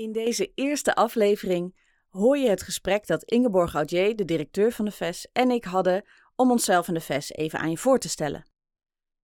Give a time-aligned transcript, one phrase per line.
[0.00, 1.76] In deze eerste aflevering
[2.08, 6.04] hoor je het gesprek dat Ingeborg Audier, de directeur van de VES, en ik hadden
[6.36, 8.50] om onszelf en de VES even aan je voor te stellen.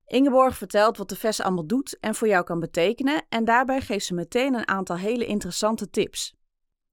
[0.07, 4.07] Ingeborg vertelt wat de VES allemaal doet en voor jou kan betekenen en daarbij geeft
[4.07, 6.37] ze meteen een aantal hele interessante tips.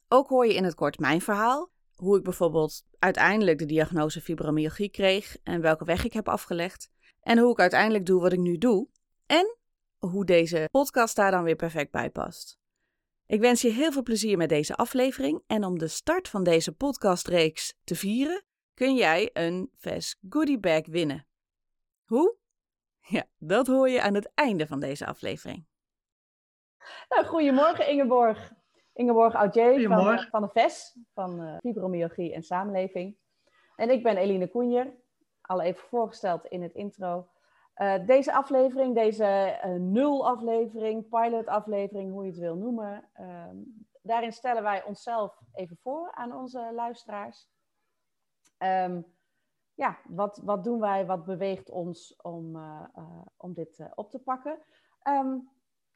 [0.08, 4.90] Ook hoor je in het kort mijn verhaal, hoe ik bijvoorbeeld uiteindelijk de diagnose fibromyalgie
[4.90, 6.90] kreeg en welke weg ik heb afgelegd
[7.22, 8.88] en hoe ik uiteindelijk doe wat ik nu doe
[9.26, 9.58] en
[9.98, 12.62] hoe deze podcast daar dan weer perfect bij past.
[13.26, 16.76] Ik wens je heel veel plezier met deze aflevering en om de start van deze
[16.76, 18.44] podcastreeks te vieren
[18.74, 21.28] kun jij een VES Goodie Bag winnen.
[22.06, 22.38] Hoe?
[23.00, 25.66] Ja, dat hoor je aan het einde van deze aflevering.
[27.10, 28.52] Nou, goedemorgen Ingeborg.
[28.94, 33.18] Ingeborg Audier van, van de VES, van uh, Fibromyalgie en Samenleving.
[33.76, 34.94] En ik ben Eline Koenjer,
[35.42, 37.28] al even voorgesteld in het intro.
[37.78, 43.10] Uh, deze aflevering, deze uh, nul-aflevering, pilot-aflevering, hoe je het wil noemen.
[43.20, 43.50] Uh,
[44.02, 47.48] daarin stellen wij onszelf even voor aan onze luisteraars.
[48.58, 49.06] Um,
[49.74, 52.58] ja, wat, wat doen wij, wat beweegt ons om,
[53.38, 54.58] om dit op te pakken?
[55.04, 55.50] Um,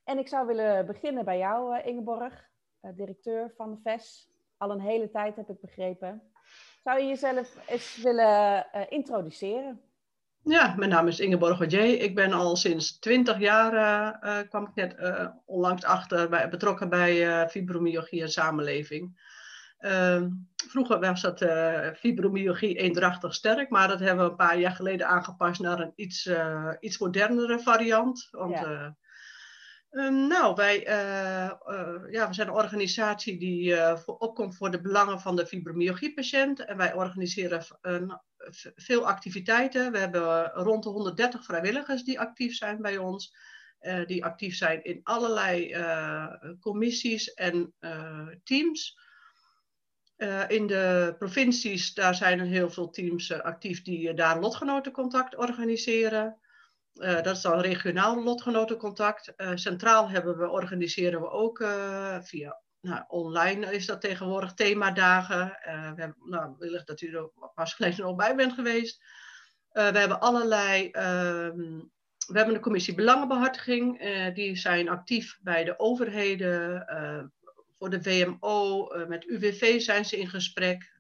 [0.03, 4.31] en ik zou willen beginnen bij jou, Ingeborg, directeur van de VES.
[4.57, 6.31] Al een hele tijd heb ik begrepen.
[6.83, 9.86] Zou je jezelf eens willen introduceren?
[10.47, 12.01] Ja, mijn naam is Ingeborg Audier.
[12.01, 16.49] Ik ben al sinds 20 jaar, uh, uh, kwam ik net uh, onlangs achter, bij,
[16.49, 19.25] betrokken bij fibromyalgie en samenleving.
[19.77, 20.29] Ehm,
[20.69, 21.45] vroeger was dat
[21.97, 26.29] fibromyalgie eendrachtig sterk, maar dat hebben we een paar jaar geleden aangepast naar een iets,
[26.79, 28.27] iets modernere variant.
[28.31, 28.95] Want, ja.
[29.91, 30.79] Um, nou, wij
[32.11, 36.65] ja, we zijn een organisatie die voor, opkomt voor de belangen van de fibromyalgie-patiënt.
[36.65, 38.19] En wij organiseren een
[38.75, 39.91] veel activiteiten.
[39.91, 43.35] We hebben rond de 130 vrijwilligers die actief zijn bij ons.
[43.81, 47.73] Uh, die actief zijn in allerlei uh, commissies en
[48.43, 48.99] teams.
[50.47, 56.37] in de provincies, daar zijn er heel veel teams actief die daar lotgenotencontact organiseren.
[56.93, 59.33] dat is dan regionaal lotgenotencontact.
[59.55, 61.57] centraal hebben we, organiseren we ook
[62.21, 65.59] via nou, online is dat tegenwoordig themadagen.
[65.67, 69.01] Uh, we hebben, nou, wellicht dat u er pas geleden nog bij bent geweest.
[69.73, 70.85] Uh, we hebben allerlei.
[70.85, 70.93] Uh,
[72.27, 74.03] we hebben een commissie belangenbehartiging.
[74.03, 76.85] Uh, die zijn actief bij de overheden.
[77.77, 78.87] voor de WMO.
[79.07, 80.95] met UWV zijn ze in gesprek.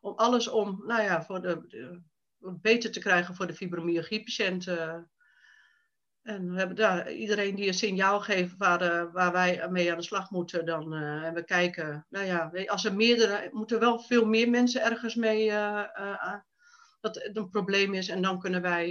[0.00, 2.00] Om alles om, nou ja, voor de, de
[2.52, 5.10] beter te krijgen voor de fibromyalgie-patiënten.
[6.22, 9.98] En we hebben daar iedereen die een signaal geeft waar, uh, waar wij mee aan
[9.98, 13.98] de slag moeten, dan uh, en we kijken, nou ja, als er meerdere, moeten wel
[13.98, 15.84] veel meer mensen ergens mee, uh,
[17.00, 18.88] dat het een probleem is en dan kunnen wij,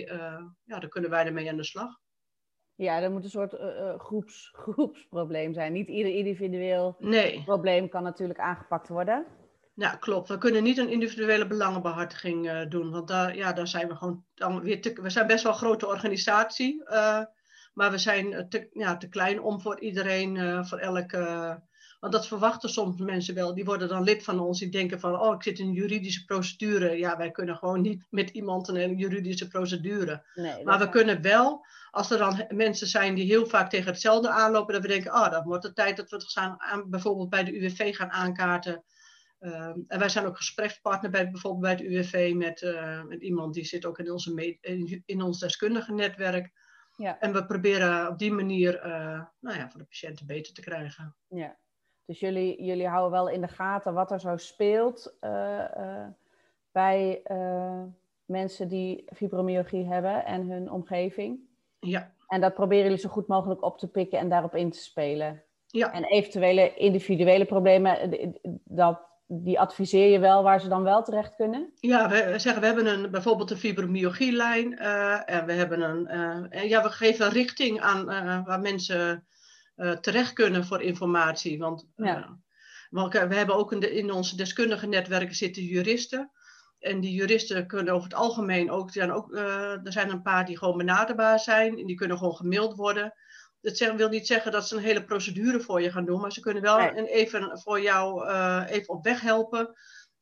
[0.63, 1.99] ja, dan kunnen wij ermee aan de slag.
[2.75, 3.55] Ja, er moet een soort
[3.97, 5.73] groeps, groepsprobleem zijn.
[5.73, 7.43] Niet ieder individueel nee.
[7.43, 9.25] probleem kan natuurlijk aangepakt worden.
[9.79, 10.27] Ja, klopt.
[10.27, 14.23] We kunnen niet een individuele belangenbehartiging uh, doen, want daar, ja, daar zijn we gewoon
[14.35, 17.21] dan weer te, we zijn best wel een grote organisatie, uh,
[17.73, 21.17] maar we zijn te, ja, te klein om voor iedereen, uh, voor elke,
[21.99, 23.53] want dat verwachten soms mensen wel.
[23.53, 26.25] Die worden dan lid van ons, die denken van, oh, ik zit in een juridische
[26.25, 26.97] procedure.
[26.97, 30.23] Ja, wij kunnen gewoon niet met iemand een juridische procedure.
[30.35, 30.93] Nee, maar we kan...
[30.93, 34.87] kunnen wel, als er dan mensen zijn die heel vaak tegen hetzelfde aanlopen, dat we
[34.87, 37.95] denken, oh, dan wordt het tijd dat we het gaan aan, bijvoorbeeld bij de UWV
[37.95, 38.83] gaan aankaarten.
[39.39, 43.53] Uh, en wij zijn ook gesprekspartner bij bijvoorbeeld bij het UWV met, uh, met iemand
[43.53, 46.51] die zit ook in, onze in, in, ons deskundige netwerk.
[46.95, 47.19] Ja.
[47.19, 51.15] En we proberen op die manier uh, nou ja, voor de patiënten beter te krijgen.
[51.27, 51.57] Ja,
[52.05, 56.07] dus jullie, jullie houden wel in de gaten wat er zo speelt eh,
[56.71, 57.21] bij
[58.25, 61.39] mensen die fibromyalgie hebben en hun omgeving.
[61.79, 62.13] Ja.
[62.27, 65.43] En dat proberen jullie zo goed mogelijk op te pikken en daarop in te spelen.
[65.65, 65.93] Ja.
[65.93, 68.11] En eventuele individuele problemen,
[68.63, 71.71] dat die adviseer je wel waar ze dan wel terecht kunnen?
[71.75, 76.61] Ja, we zeggen we hebben een, bijvoorbeeld een fibromyalgielijn uh, en we hebben een, uh,
[76.61, 79.23] en ja, we geven richting aan uh, waar mensen
[80.01, 81.59] terecht kunnen voor informatie.
[81.59, 82.39] Want, ja.
[82.89, 86.31] want we hebben ook in, de, in onze deskundige netwerken zitten juristen.
[86.79, 90.57] En die juristen kunnen over het algemeen ook, zijn ook er zijn een paar die
[90.57, 93.13] gewoon benaderbaar zijn en die kunnen gewoon gemaild worden
[93.61, 96.39] dat wil niet zeggen dat ze een hele procedure voor je gaan doen, maar ze
[96.39, 99.75] kunnen wel even voor jou uh, even op weg helpen.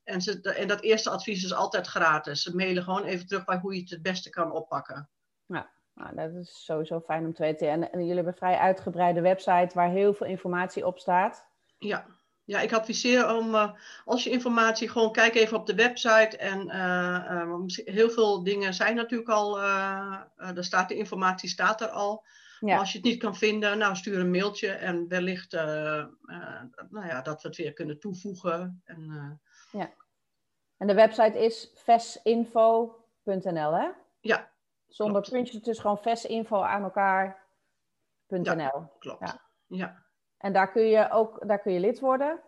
[0.03, 2.41] En, ze, en dat eerste advies is altijd gratis.
[2.41, 5.09] Ze mailen gewoon even terug bij hoe je het het beste kan oppakken.
[5.45, 7.69] Ja, nou, dat is sowieso fijn om te weten.
[7.69, 11.45] En, en jullie hebben een vrij uitgebreide website waar heel veel informatie op staat.
[11.77, 12.05] Ja,
[12.43, 13.71] ja, ik adviseer om, uh,
[14.05, 16.37] als je informatie, gewoon kijk even op de website.
[16.37, 17.53] En uh, uh,
[17.85, 19.61] heel veel dingen zijn natuurlijk al,
[20.37, 22.25] er staat de informatie staat er al.
[22.59, 22.77] Ja.
[22.77, 27.07] Als je het niet kan vinden, nou stuur een mailtje en wellicht uh, uh, nou
[27.07, 28.81] ja, dat we het weer kunnen toevoegen.
[28.85, 29.81] En, uh...
[29.81, 29.93] ja.
[30.77, 33.89] en de website is vesinfo.nl, hè?
[34.19, 34.51] Ja.
[34.87, 35.31] Zonder klopt.
[35.31, 38.55] puntjes, het is gewoon vesinfo aan elkaar.nl.
[38.55, 39.29] Ja, klopt.
[39.29, 39.41] Ja.
[39.67, 40.05] ja.
[40.37, 42.41] En daar kun je ook daar kun je lid worden?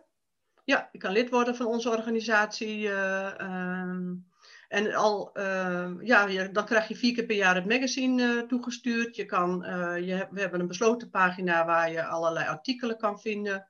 [0.64, 2.80] Ja, je kan lid worden van onze organisatie.
[2.80, 3.40] Uh,
[4.70, 9.16] en al, uh, ja, dan krijg je vier keer per jaar het magazine uh, toegestuurd.
[9.16, 13.66] Je kan, uh, je, we hebben een besloten pagina waar je allerlei artikelen kan vinden.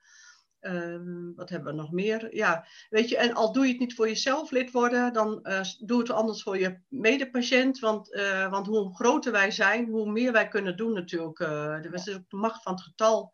[0.60, 2.36] Ehm, wat hebben we nog meer?
[2.36, 5.46] Ja, weet je, en al doe je het niet voor jezelf lid worden, dan
[5.78, 7.78] doe het anders voor je medepatiënt.
[7.78, 8.08] Want,
[8.50, 11.38] want hoe groter wij zijn, hoe meer wij kunnen doen natuurlijk.
[11.82, 13.32] dat is ook de macht van het getal.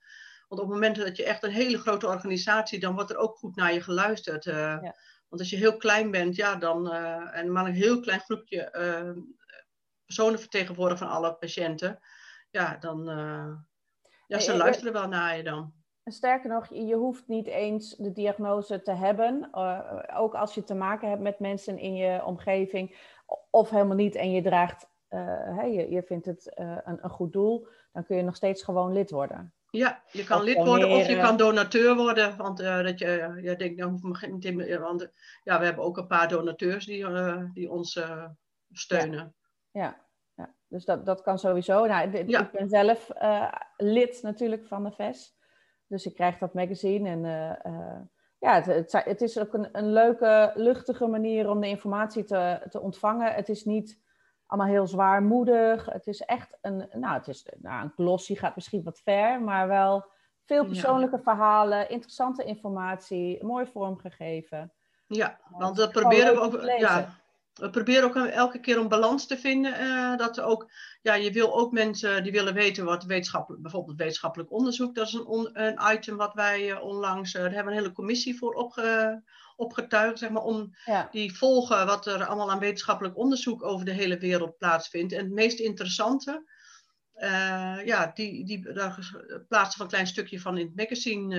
[0.48, 3.36] Want op het moment dat je echt een hele grote organisatie, dan wordt er ook
[3.36, 4.44] goed naar je geluisterd.
[4.44, 4.94] Ja.
[5.28, 8.72] Want als je heel klein bent, ja, dan, uh, en maar een heel klein groepje
[8.72, 9.22] uh,
[10.04, 11.98] personen vertegenwoordigen van alle patiënten,
[12.50, 13.52] ja, dan, uh,
[14.26, 15.72] ja, ze luisteren wel naar je dan.
[16.04, 19.54] Sterker nog, je hoeft niet eens de diagnose te hebben.
[20.14, 22.96] ook als je te maken hebt met mensen in je omgeving,
[23.50, 27.66] of helemaal niet en je draagt, hey, je, je vindt het een, een goed doel,
[27.92, 29.54] dan kun je nog steeds gewoon lid worden.
[29.76, 32.36] Ja, je kan lid worden of je kan donateur worden.
[32.36, 34.80] Want uh, dat je, je denkt, nou hoef me niet in.
[34.80, 35.10] Want
[35.42, 38.24] ja, we hebben ook een paar donateurs die, uh, die ons uh,
[38.72, 39.34] steunen.
[39.70, 39.82] Ja.
[39.82, 40.04] ja.
[40.34, 41.86] Ja, dus dat, dat kan sowieso.
[41.86, 42.40] Nou, ja.
[42.40, 43.10] Ik ben zelf
[43.76, 45.36] lid natuurlijk van de VES.
[45.86, 47.08] Dus ik krijg dat magazine.
[47.08, 47.20] En
[48.38, 52.66] ja, het, het, het, is ook een, een leuke, luchtige manier om de informatie te,
[52.70, 53.34] te ontvangen.
[53.34, 54.04] Het is niet
[54.46, 55.84] allemaal heel zwaarmoedig.
[55.84, 59.68] Het is echt een, nou, het is, nou, een glossy gaat misschien wat ver, maar
[59.68, 60.04] wel
[60.44, 64.72] veel persoonlijke verhalen, interessante informatie, mooi vormgegeven.
[65.06, 66.62] Ja, want dat proberen we ook.
[66.78, 67.14] Ja,
[67.54, 69.80] we proberen ook elke keer een balans te vinden.
[69.80, 70.70] Uh, dat ook,
[71.02, 75.12] ja, je wil ook mensen die willen weten wat wetenschappelijk, bijvoorbeeld wetenschappelijk onderzoek, dat is
[75.12, 78.54] een, een item wat wij uh, onlangs, uh, daar hebben we een hele commissie voor
[78.54, 79.22] opge,
[79.56, 80.74] opgetuigd, zeg maar, om
[81.10, 85.12] die volgen wat er allemaal aan wetenschappelijk onderzoek over de hele wereld plaatsvindt.
[85.12, 86.44] En het meest interessante,
[87.84, 88.98] ja, die, die, daar
[89.48, 91.36] plaatsen we een klein stukje van in het magazine,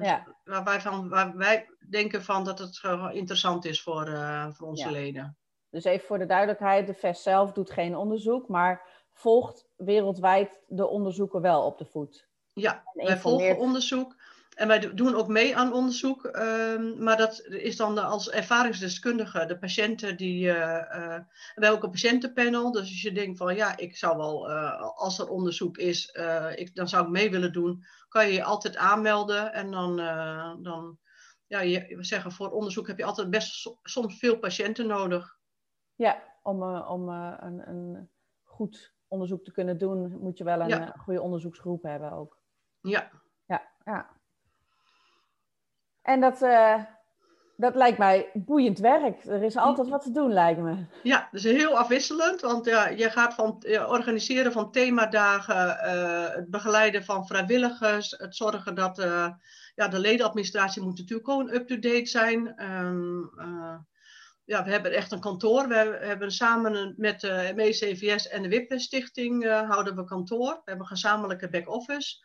[0.00, 0.26] ja.
[0.44, 2.80] waar, wij van, waar wij denken van dat het
[3.12, 5.36] interessant is voor, uh, voor onze leden.
[5.70, 10.86] Dus even voor de duidelijkheid, de VES zelf doet geen onderzoek, maar volgt wereldwijd de
[10.86, 12.28] onderzoeken wel op de voet.
[12.52, 14.21] Ja, wij volgen onderzoek.
[14.62, 19.58] En wij doen ook mee aan onderzoek, uh, maar dat is dan als ervaringsdeskundige, de
[19.58, 20.44] patiënten die.
[20.44, 21.18] Uh, uh,
[21.54, 25.28] wij ook een patiëntenpanel, dus als je denkt van ja, ik zou wel, als er
[25.28, 26.18] onderzoek is,
[26.54, 29.96] ik, dan zou ik mee willen doen, kan je je altijd aanmelden en dan,
[30.62, 30.98] dan
[31.46, 35.38] ja, je, we zeggen voor onderzoek heb je altijd best soms veel patiënten nodig.
[35.94, 38.10] Ja, om, om een, een,
[38.42, 40.94] goed onderzoek te kunnen doen, moet je wel een ja.
[40.98, 42.38] goede onderzoeksgroep hebben ook.
[42.80, 43.10] Ja.
[43.46, 44.11] Ja, ja.
[46.02, 46.84] En dat, uh,
[47.56, 49.24] dat lijkt mij boeiend werk.
[49.24, 50.84] Er is altijd wat te doen, lijkt me.
[51.02, 52.40] Ja, dus heel afwisselend.
[52.40, 52.64] Want
[52.96, 55.76] je gaat van organiseren van themadagen,
[56.32, 58.96] het begeleiden van vrijwilligers, het zorgen dat
[59.74, 62.54] ja, de ledenadministratie moet natuurlijk gewoon up-to-date zijn.
[62.56, 63.74] Uh,
[64.44, 65.68] ja, we hebben echt een kantoor.
[65.68, 70.50] We hebben samen met de MECVS en de WIPLES Stichting uh, houden we kantoor.
[70.50, 72.24] We hebben een gezamenlijke back-office.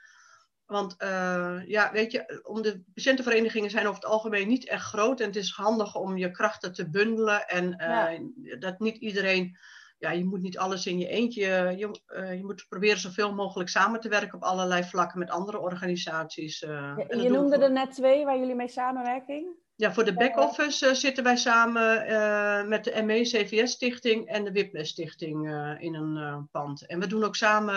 [0.68, 5.20] Want uh, ja, weet je, om de patiëntenverenigingen zijn over het algemeen niet echt groot.
[5.20, 7.48] En het is handig om je krachten te bundelen.
[7.48, 8.20] En ja.
[8.60, 9.58] dat niet iedereen
[10.00, 11.74] ja, je moet niet alles in je eentje.
[11.78, 15.60] Je, uh, je moet proberen zoveel mogelijk samen te werken op allerlei vlakken met andere
[15.60, 16.60] organisaties.
[16.60, 19.58] Ja, je noemde er net twee waar jullie mee samenwerken.
[19.80, 26.48] Ja, voor de back-office zitten wij samen met de ME-CVS-stichting en de Whiplash-stichting in een
[26.52, 26.86] pand.
[26.86, 27.74] En we doen ook samen,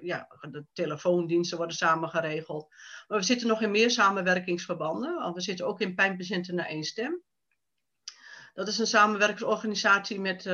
[0.00, 2.68] ja, de telefoondiensten worden samen geregeld.
[3.08, 5.14] Maar we zitten nog in meer samenwerkingsverbanden.
[5.14, 7.22] Want we zitten ook in Pijnpatiënten naar één stem.
[8.54, 10.44] Dat is een samenwerkingsorganisatie met,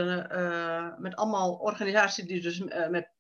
[0.99, 3.11] met allemaal organisaties die dus met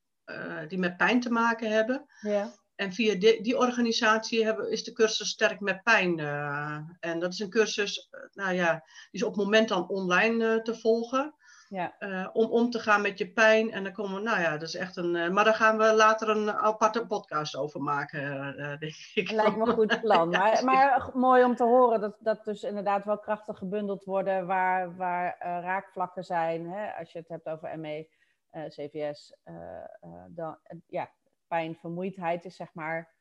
[0.68, 2.06] die met pijn te maken hebben.
[2.20, 2.52] Ja.
[2.78, 6.18] En via die, die organisatie hebben, is de cursus Sterk met Pijn.
[6.18, 9.88] Uh, en dat is een cursus, uh, nou ja, die is op het moment dan
[9.88, 11.32] online te volgen.
[11.68, 11.96] Ja.
[12.32, 13.70] om om te gaan met je pijn.
[13.70, 15.32] En dan komen we, nou ja, dat is echt een.
[15.32, 19.30] maar daar gaan we later een aparte podcast over maken, denk ik.
[19.30, 20.30] Lijkt me een goed plan.
[20.32, 24.46] ja, maar, maar mooi om te horen dat, dat dus inderdaad wel krachten gebundeld worden
[24.46, 26.66] waar, waar raakvlakken zijn.
[26.66, 26.92] Hè?
[26.98, 28.08] Als je het hebt over ME.
[28.50, 31.10] Eh, CVS, eh, eh, dan, ja,
[31.48, 33.16] pijn, vermoeidheid is zeg maar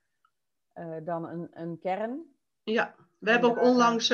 [1.04, 2.36] dan een, een kern.
[2.64, 4.14] Ja, we hebben ook onlangs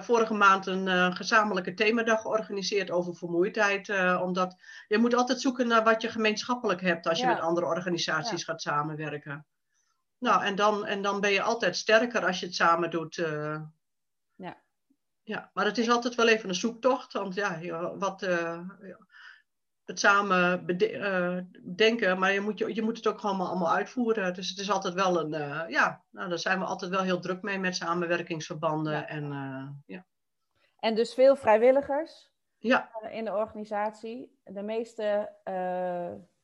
[0.00, 3.88] vorige maand een gezamenlijke themadag georganiseerd over vermoeidheid.
[4.20, 4.56] omdat
[4.88, 8.62] je moet altijd zoeken naar wat je gemeenschappelijk hebt als je met andere organisaties gaat
[8.62, 9.46] samenwerken.
[10.18, 13.14] Nou, en dan, en dan ben je altijd sterker als je het samen doet.
[14.34, 14.62] ja.
[15.22, 17.12] ja, maar het is altijd wel even een zoektocht.
[17.12, 17.60] Want ja,
[17.96, 18.22] wat,
[19.84, 21.38] het samen uh,
[21.76, 24.34] denken, maar je moet, je, je moet het ook gewoon allemaal uitvoeren.
[24.34, 27.20] Dus het is altijd wel een, uh, ja, nou, daar zijn we altijd wel heel
[27.20, 29.08] druk mee met samenwerkingsverbanden.
[29.08, 30.06] En, uh, ja.
[30.78, 32.90] en dus veel vrijwilligers ja.
[33.10, 34.38] in de organisatie.
[34.44, 35.32] De meeste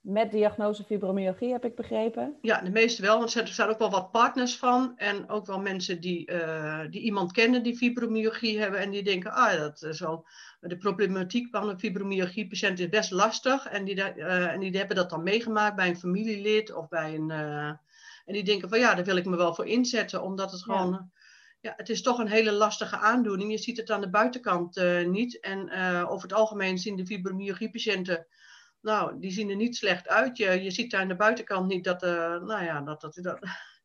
[0.00, 2.37] met diagnose fibromyalgie, heb ik begrepen.
[2.40, 4.92] Ja, de meeste wel, want er zijn ook wel wat partners van.
[4.97, 8.80] En ook wel mensen die, uh, die iemand kennen die fibromyalgie hebben.
[8.80, 10.26] En die denken, ah, dat is wel...
[10.61, 13.66] De problematiek van een fibromyalgie-patiënt is best lastig.
[13.66, 17.30] En die, uh, en die hebben dat dan meegemaakt bij een familielid of bij een...
[17.30, 17.66] Uh,
[18.25, 20.23] en die denken van, ja, daar wil ik me wel voor inzetten.
[20.23, 20.90] Omdat het gewoon...
[20.90, 21.09] Ja.
[21.61, 23.50] ja het is toch een hele lastige aandoening.
[23.50, 25.40] Je ziet het aan de buitenkant niet.
[25.40, 25.73] En
[26.07, 28.26] over het algemeen zien de fibromyalgie-patiënten
[28.80, 30.37] nou, die zien er niet slecht uit.
[30.37, 32.10] Je, je ziet daar aan de buitenkant niet dat, uh,
[32.40, 33.38] nou ja, dat, dat, dat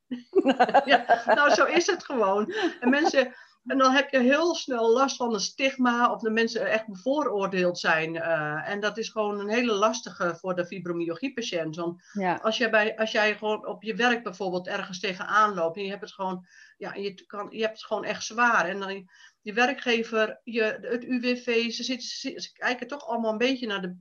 [0.85, 2.53] ja, nou, zo is het gewoon.
[2.79, 3.33] En mensen,
[3.65, 7.79] en dan heb je heel snel last van een stigma of de mensen echt bevooroordeeld
[7.79, 8.15] zijn.
[8.15, 11.75] Uh, en dat is gewoon een hele lastige voor de fibromyalgie-patiënt.
[11.75, 12.39] Want ja.
[12.41, 15.89] als, jij bij, als jij gewoon op je werk bijvoorbeeld ergens tegenaan loopt en je
[15.89, 16.45] hebt het gewoon,
[16.77, 18.65] ja, je, kan, je hebt het gewoon echt zwaar.
[18.65, 19.09] En dan
[19.45, 22.07] je werkgever, je, het UWV, ze, zitten,
[22.41, 23.95] ze, kijken toch allemaal een beetje naar de,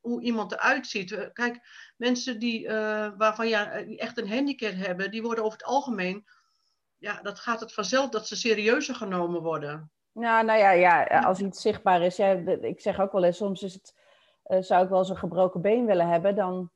[0.00, 1.30] hoe iemand eruit ziet.
[1.32, 1.60] Kijk,
[1.96, 6.24] mensen die, uh, waarvan ja, echt een handicap hebben, die worden over het algemeen,
[6.96, 9.90] ja, dat gaat het vanzelf dat ze serieuzer genomen worden.
[10.12, 13.62] Ja, nou ja, ja als iets zichtbaar is, ja, ik zeg ook wel eens, soms
[13.62, 13.94] is het,
[14.46, 16.70] uh, zou ik wel eens een gebroken been willen hebben, dan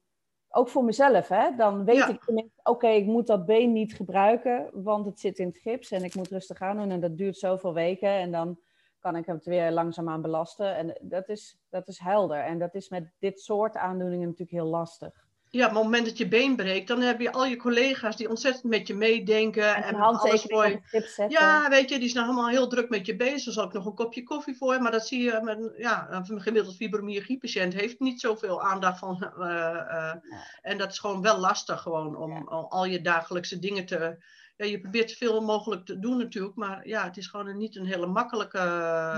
[0.54, 1.56] ook voor mezelf, hè?
[1.56, 5.46] dan weet ik tenminste, oké, ik moet dat been niet gebruiken, want het zit in
[5.46, 8.58] het gips en ik moet rustig aan doen en dat duurt zoveel weken en dan
[8.98, 10.76] kan ik het weer langzaamaan belasten.
[10.76, 14.66] En dat is, dat is helder en dat is met dit soort aandoeningen natuurlijk heel
[14.66, 15.26] lastig.
[15.54, 18.28] Ja, op het moment dat je been breekt, dan heb je al je collega's die
[18.28, 19.74] ontzettend met je meedenken.
[19.74, 21.26] En, en alles voor je.
[21.28, 23.46] Ja, weet je, die zijn allemaal heel druk met je bezig.
[23.46, 24.82] Er zal ik nog een kopje koffie voor.
[24.82, 29.32] Maar dat zie je, met, ja, een gemiddeld fibromyalgie-patiënt heeft niet zoveel aandacht van.
[29.38, 30.14] Uh, uh,
[30.62, 34.24] en dat is gewoon wel lastig gewoon om, om al je dagelijkse dingen te.
[34.56, 37.76] Ja, je probeert zoveel mogelijk te doen natuurlijk, maar ja, het is gewoon een, niet
[37.76, 38.58] een hele makkelijke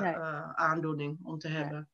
[0.00, 0.14] nee.
[0.14, 1.88] uh, aandoening om te hebben.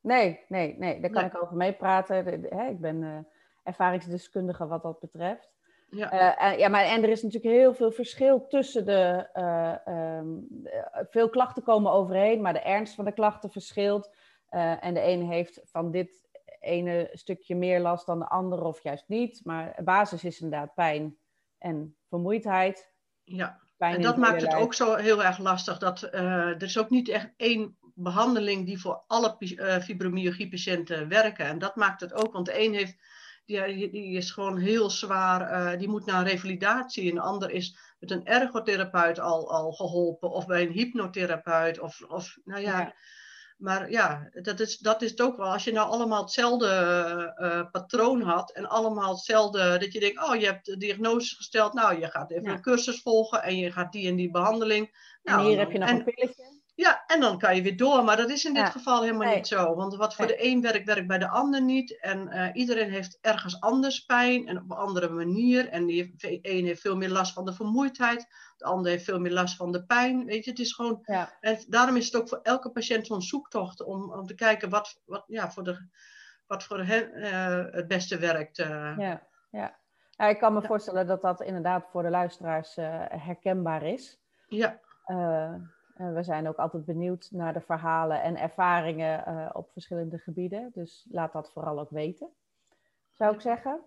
[0.00, 2.42] Nee, nee, nee, daar kan ik over meepraten.
[2.70, 3.26] Ik ben
[3.70, 5.50] ervaringsdeskundige wat dat betreft.
[5.90, 6.12] Ja.
[6.12, 9.28] Uh, en, ja, maar, en er is natuurlijk heel veel verschil tussen de.
[9.34, 10.46] Uh, um,
[11.10, 14.14] veel klachten komen overheen, maar de ernst van de klachten verschilt.
[14.50, 16.28] Uh, en de ene heeft van dit
[16.60, 19.40] ene stukje meer last dan de andere, of juist niet.
[19.44, 21.16] Maar basis is inderdaad pijn
[21.58, 22.92] en vermoeidheid.
[23.24, 25.78] Ja, pijn en dat maakt het ook zo heel erg lastig.
[25.78, 29.36] Dat, er is ook niet echt één behandeling die voor alle
[29.82, 31.46] fibromyalgie-patiënten werken.
[31.46, 32.96] En dat maakt het ook, want de een heeft
[33.50, 37.12] die, die is gewoon heel zwaar, uh, die moet naar revalidatie.
[37.12, 41.80] Een ander is met een ergotherapeut al, al geholpen, of bij een hypnotherapeut.
[41.80, 42.78] Of, of nou ja.
[42.78, 42.94] ja.
[43.60, 45.52] Maar ja, dat is, dat is het ook wel.
[45.52, 46.66] Als je nou allemaal hetzelfde
[47.38, 51.72] uh, patroon had en allemaal hetzelfde, dat je denkt, oh, je hebt de diagnose gesteld,
[51.72, 52.52] nou, je gaat even ja.
[52.52, 55.16] een cursus volgen en je gaat die en die behandeling.
[55.22, 56.49] Nou, en hier heb je nog en, een pilletje.
[56.80, 58.04] Ja, en dan kan je weer door.
[58.04, 59.74] Maar dat is in dit geval helemaal niet zo.
[59.74, 62.00] Want wat voor de een werkt, werkt bij de ander niet.
[62.00, 65.68] En uh, iedereen heeft ergens anders pijn en op een andere manier.
[65.68, 68.26] En die de een heeft veel meer last van de vermoeidheid.
[68.56, 70.24] De ander heeft veel meer last van de pijn.
[70.24, 70.98] Weet je, het is gewoon.
[71.02, 71.36] Ja.
[71.40, 75.00] En daarom is het ook voor elke patiënt zo'n zoektocht om, om te kijken wat,
[75.04, 75.88] wat, ja, voor, de,
[76.46, 78.58] wat voor hen uh, het beste werkt.
[78.58, 78.66] Uh.
[78.98, 79.76] Ja, ja.
[80.10, 82.76] ja, ik kan me voorstellen dat dat inderdaad voor de luisteraars
[83.08, 84.20] herkenbaar is.
[84.48, 84.80] Ja.
[86.14, 90.70] We zijn ook altijd benieuwd naar de verhalen en ervaringen op verschillende gebieden.
[90.72, 92.28] Dus laat dat vooral ook weten,
[93.12, 93.80] zou ik zeggen.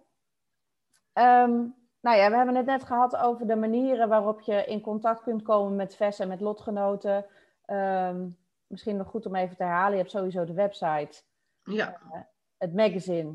[1.14, 5.24] Um, nou ja, we hebben het net gehad over de manieren waarop je in contact
[5.24, 7.26] kunt komen met VES en met lotgenoten.
[7.66, 8.28] Ehm,
[8.68, 9.92] misschien nog goed om even te herhalen.
[9.92, 11.22] Je hebt sowieso de website.
[11.64, 12.00] Ja.
[12.14, 12.20] Uh,
[12.58, 13.30] het magazine.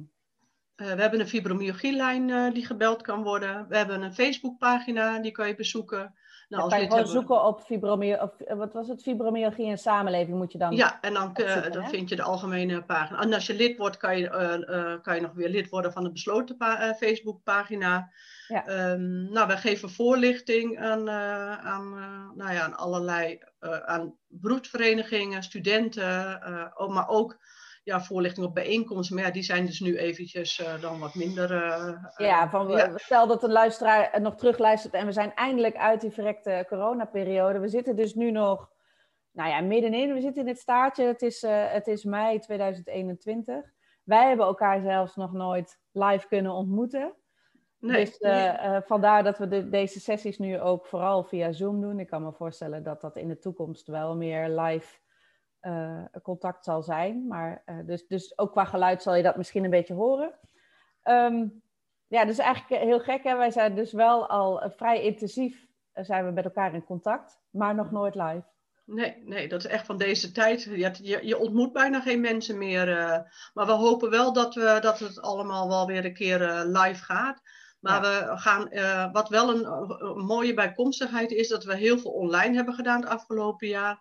[0.77, 3.69] Uh, we hebben een fibromyalgielijn die gebeld kan worden.
[3.69, 6.15] We hebben een Facebookpagina, die kan je bezoeken.
[6.49, 7.21] Nou, als kan je gewoon hebben...
[7.21, 10.77] zoeken op fibromyalgie, eh, wat was het, fibromyalgie en samenleving moet je dan...
[10.77, 13.21] Ja, en dan, uh, dan vind je de algemene pagina.
[13.21, 14.25] En als je lid wordt, kan je,
[14.69, 18.11] uh, kan je nog weer lid worden van de besloten pa Facebookpagina.
[18.49, 18.91] Ja.
[18.91, 21.91] Um, nou, we geven voorlichting aan, aan,
[22.35, 23.39] nou ja, aan allerlei
[23.85, 26.41] aan broedverenigingen, studenten,
[26.89, 27.37] maar ook
[27.89, 29.17] ja, voorlichting op bijeenkomsten.
[29.17, 31.53] Maar ja, die zijn dus nu eventjes uh, dan wat minder...
[31.53, 32.93] Uh, ja, van, ja.
[32.95, 37.59] stel dat een luisteraar nog terugluistert en we zijn eindelijk uit die verrekte coronaperiode.
[37.59, 38.71] We zitten dus nu nog,
[39.33, 40.15] nou ja, middenin.
[40.15, 41.05] We zitten in het staartje.
[41.05, 43.65] Het is, uh, het is mei 2021.
[44.05, 47.15] Wij hebben elkaar zelfs nog nooit live kunnen ontmoeten.
[47.81, 48.81] Nee, dus nee.
[48.81, 51.99] vandaar dat we de, deze sessies nu ook vooral via Zoom doen.
[51.99, 54.99] Ik kan me voorstellen dat dat in de toekomst wel meer live
[55.63, 57.27] uh, contact zal zijn.
[57.27, 60.35] Maar, uh, dus, dus ook qua geluid zal je dat misschien een beetje horen.
[61.05, 61.63] Um,
[62.07, 63.23] ja, dus eigenlijk heel gek.
[63.23, 63.37] Hè?
[63.37, 67.91] Wij zijn dus wel al vrij intensief zijn we met elkaar in contact, maar nog
[67.91, 68.45] nooit live.
[68.85, 70.63] Nee, nee, dat is echt van deze tijd.
[70.63, 72.87] Je, je, ontmoet bijna geen mensen meer.
[73.55, 77.41] maar we hopen wel dat, we, dat het allemaal wel weer een keer live gaat.
[77.81, 78.31] Maar ja.
[78.31, 79.67] we gaan, wat wel een,
[80.07, 83.99] een mooie bijkomstigheid is, dat we heel veel online hebben gedaan het afgelopen jaar.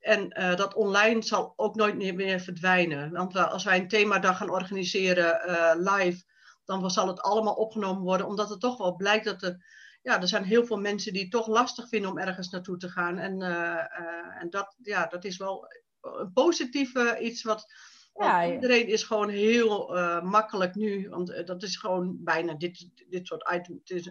[0.00, 3.10] En uh, dat online zal ook nooit meer verdwijnen.
[3.10, 6.24] Want we, als wij een themadag gaan organiseren uh, live,
[6.64, 8.26] dan zal het allemaal opgenomen worden.
[8.26, 9.64] Omdat het toch wel blijkt dat er,
[10.02, 12.88] ja, er zijn heel veel mensen die het toch lastig vinden om ergens naartoe te
[12.88, 13.18] gaan.
[13.18, 15.66] En, uh, en dat, ja, dat is wel
[16.00, 17.72] een positieve iets wat.
[18.14, 18.54] Ja, ja.
[18.54, 21.08] Iedereen is gewoon heel makkelijk nu.
[21.08, 23.78] Want dat is gewoon bijna dit, dit soort items.
[23.84, 24.10] Het is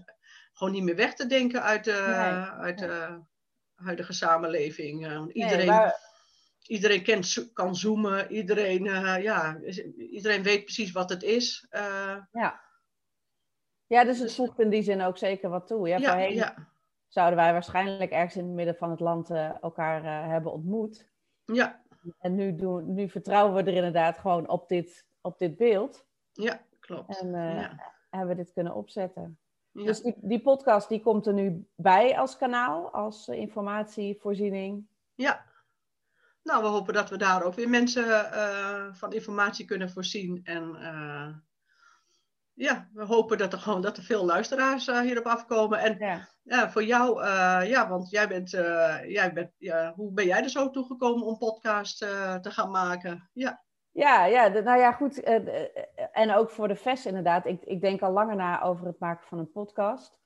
[0.53, 1.91] gewoon niet meer weg te denken uit de.
[1.91, 2.79] Nee, uit,
[3.85, 5.07] huidige samenleving.
[5.07, 5.95] Uh, iedereen, nee, maar...
[6.67, 9.59] iedereen kent, kan zoomen, iedereen, uh, ja,
[9.97, 11.67] iedereen weet precies wat het is.
[11.71, 12.61] Uh, ja.
[13.87, 15.87] ja, dus het voegt in die zin ook zeker wat toe.
[15.87, 16.67] Ja, ja, voorheen ja.
[17.07, 19.29] zouden wij waarschijnlijk ergens in het midden van het land
[19.61, 21.09] elkaar hebben ontmoet.
[21.43, 21.83] Ja.
[22.19, 26.05] En nu, doen, nu vertrouwen we er inderdaad gewoon op dit, op dit beeld.
[26.31, 27.19] Ja, klopt.
[27.19, 27.93] En ja.
[28.09, 29.39] hebben we dit kunnen opzetten.
[29.83, 34.87] Dus die, die, podcast die komt er nu bij als kanaal, als uh, informatievoorziening.
[35.15, 35.45] Ja.
[36.43, 40.41] Nou, we hopen dat we daar ook weer mensen uh, van informatie kunnen voorzien.
[40.43, 41.27] En uh,
[42.53, 45.79] ja, we hopen dat er gewoon dat er veel luisteraars hierop afkomen.
[45.79, 46.27] En ja.
[46.43, 47.25] ja voor jou,
[47.67, 48.49] ja, want jij bent,
[49.07, 53.29] jij bent ja, hoe ben jij er zo toegekomen om podcast te gaan maken?
[53.33, 53.64] Ja.
[53.95, 55.27] Ja, ja nou ja, goed.
[55.27, 55.67] Uh,
[56.11, 57.45] en ook voor de VES inderdaad.
[57.45, 60.19] Ik, ik denk al langer na over het maken van een podcast.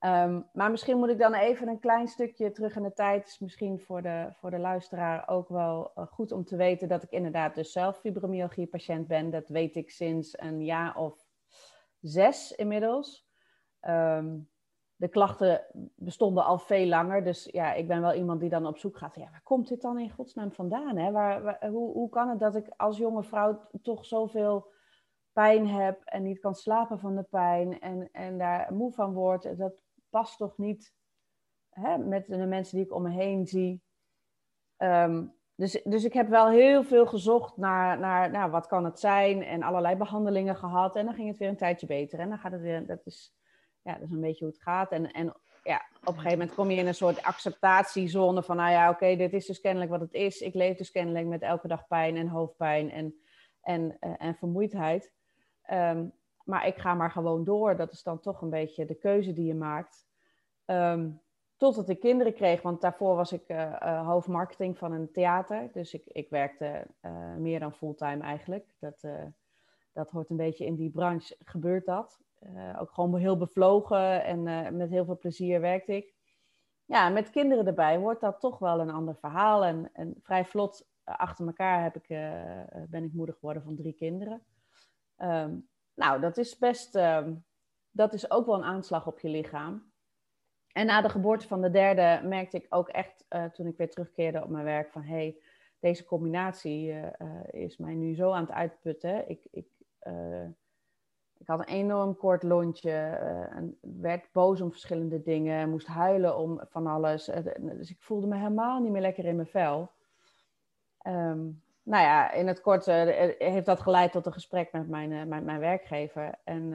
[0.00, 3.26] Um, maar misschien moet ik dan even een klein stukje terug in de tijd.
[3.26, 7.02] is misschien voor de, voor de luisteraar ook wel uh, goed om te weten dat
[7.02, 9.30] ik inderdaad dus zelf fibromyalgie patiënt ben.
[9.30, 11.26] Dat weet ik sinds een jaar of
[12.00, 13.28] zes inmiddels.
[13.80, 14.50] Um,
[15.00, 17.24] de klachten bestonden al veel langer.
[17.24, 19.14] Dus ja, ik ben wel iemand die dan op zoek gaat.
[19.14, 20.96] Ja, waar komt dit dan in godsnaam vandaan?
[20.96, 21.10] Hè?
[21.10, 24.72] Waar, hoe, hoe kan het dat ik als jonge vrouw toch zoveel
[25.32, 29.58] pijn heb en niet kan slapen van de pijn en, en daar moe van word?
[29.58, 29.74] Dat
[30.10, 30.94] past toch niet
[31.70, 33.82] hè, met de mensen die ik om me heen zie.
[34.76, 39.00] Um, dus, dus ik heb wel heel veel gezocht naar, naar nou, wat kan het
[39.00, 40.96] zijn en allerlei behandelingen gehad.
[40.96, 42.18] En dan ging het weer een tijdje beter.
[42.18, 43.39] En dan gaat het weer, dat is
[43.82, 44.92] ja, dat is een beetje hoe het gaat.
[44.92, 48.70] En, en ja, op een gegeven moment kom je in een soort acceptatiezone van, nou
[48.70, 50.40] ja, oké, dit is dus kennelijk wat het is.
[50.40, 53.14] Ik leef dus kennelijk met elke dag pijn en hoofdpijn en,
[53.60, 55.12] en, uh, en vermoeidheid.
[55.70, 56.12] Um,
[56.44, 57.76] maar ik ga maar gewoon door.
[57.76, 60.06] Dat is dan toch een beetje de keuze die je maakt.
[60.66, 61.20] Um,
[61.56, 65.68] totdat ik kinderen kreeg, want daarvoor was ik uh, uh, hoofdmarketing van een theater.
[65.72, 66.86] Dus ik, ik werkte
[67.38, 68.74] meer dan fulltime eigenlijk.
[68.78, 69.04] Dat,
[69.92, 72.20] dat hoort een beetje in die branche, gebeurt dat.
[72.40, 76.14] Uh, ook gewoon heel bevlogen en uh, met heel veel plezier werkte ik.
[76.84, 79.64] Ja, met kinderen erbij wordt dat toch wel een ander verhaal.
[79.64, 82.06] En, en vrij vlot uh, achter elkaar heb ik,
[82.88, 84.42] ben ik moeder geworden van drie kinderen.
[85.16, 87.44] Um, nou, dat is best, um,
[87.90, 89.92] dat is ook wel een aanslag op je lichaam.
[90.72, 94.42] En na de geboorte van de derde merkte ik ook echt, toen ik weer terugkeerde
[94.42, 95.42] op mijn werk, van hé, hey,
[95.78, 96.94] deze combinatie
[97.50, 99.28] is mij nu zo aan het uitputten.
[99.28, 99.68] Ik, ik
[101.40, 102.90] ik had een enorm kort lontje,
[103.54, 107.24] en werd boos om verschillende dingen, moest huilen om van alles.
[107.60, 109.90] dus ik voelde me helemaal niet meer lekker in mijn vel.
[111.06, 112.86] Um, nou ja, in het kort
[113.38, 116.34] heeft dat geleid tot een gesprek met mijn, met mijn werkgever.
[116.44, 116.72] En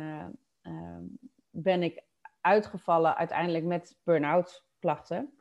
[0.61, 1.03] ehm,
[1.49, 2.03] ben ik
[2.41, 5.33] uitgevallen uiteindelijk met burn-out klachten.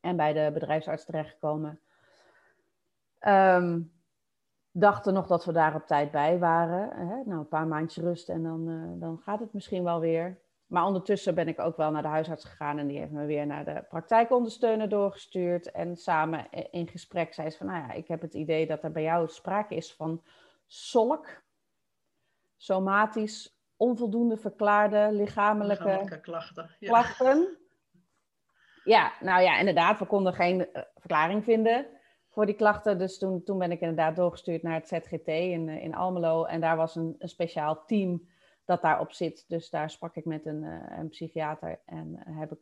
[0.00, 1.80] En bij de bedrijfsarts terechtgekomen.
[3.20, 3.93] Um,
[4.76, 7.08] dachten nog dat we daar op tijd bij waren.
[7.08, 7.16] Hè?
[7.24, 10.38] Nou, een paar maandjes rust en dan, uh, dan gaat het misschien wel weer.
[10.66, 13.46] Maar ondertussen ben ik ook wel naar de huisarts gegaan en die heeft me weer
[13.46, 15.70] naar de praktijkondersteuner doorgestuurd.
[15.70, 18.92] En samen in gesprek zei ze van, nou ja, ik heb het idee dat er
[18.92, 20.22] bij jou sprake is van
[20.66, 21.42] SOLK.
[22.56, 26.76] Somatisch onvoldoende verklaarde lichamelijke, klachten.
[26.78, 26.88] Ja.
[26.88, 27.58] klachten.
[28.84, 31.93] Ja, nou ja, inderdaad, we konden geen uh, verklaring vinden
[32.34, 32.98] voor die klachten.
[32.98, 36.44] Dus toen, toen ben ik inderdaad doorgestuurd naar het ZGT in, eh, in Almelo.
[36.44, 38.28] En daar was een, een speciaal team
[38.64, 39.44] dat daarop zit.
[39.48, 42.58] Dus daar sprak ik met een, uh, een psychiater en heb ik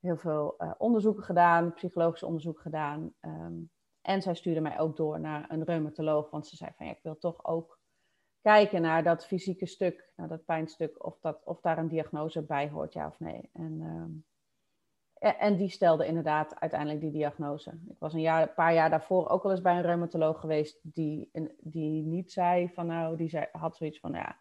[0.00, 3.14] heel veel onderzoeken gedaan, psychologische onderzoek gedaan.
[3.20, 3.70] Um,
[4.04, 7.02] en zij stuurde mij ook door naar een reumatoloog, want ze zei van ja, ik
[7.02, 7.78] wil toch ook
[8.40, 12.68] kijken naar dat fysieke stuk, naar dat pijnstuk, of, dat, of daar een diagnose bij
[12.68, 13.50] hoort, ja of nee.
[13.52, 14.24] En, um,
[15.32, 17.70] en die stelde inderdaad uiteindelijk die diagnose.
[17.88, 20.78] Ik was een, jaar, een paar jaar daarvoor ook al eens bij een reumatoloog geweest
[20.82, 24.36] die, die niet zei van nou, die zei, had zoiets van ja,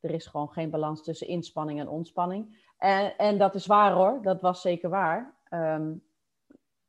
[0.00, 2.72] er is gewoon geen balans tussen inspanning en ontspanning.
[2.78, 5.36] En, en dat is waar hoor, dat was zeker waar.
[5.50, 6.06] Um,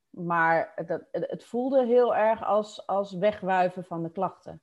[0.09, 4.61] maar dat, het voelde heel erg als, als wegwuiven van de klachten.